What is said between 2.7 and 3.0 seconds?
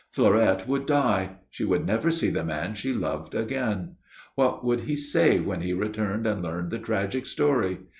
she